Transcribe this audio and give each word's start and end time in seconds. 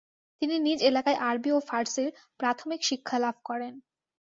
তিনি 0.41 0.55
নিজ 0.59 0.79
এলাকায় 0.89 1.21
আরবি 1.29 1.49
ও 1.51 1.59
ফার্সির 1.69 2.09
প্রাথমিক 2.39 2.81
শিক্ষা 2.89 3.17
লাভ 3.19 3.35
করেন। 3.45 3.73